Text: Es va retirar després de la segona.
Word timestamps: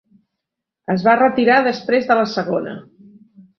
Es 0.93 1.03
va 1.09 1.15
retirar 1.19 1.59
després 1.69 2.09
de 2.11 2.19
la 2.23 2.27
segona. 2.35 2.77